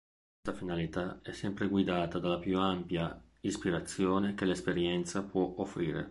[0.41, 5.99] Questa finalità è sempre guidata dalla più ampia ispirazione che l’esperienza può offrire.